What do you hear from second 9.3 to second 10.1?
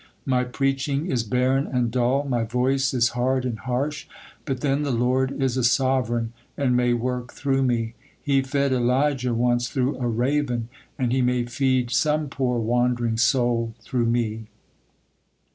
once through a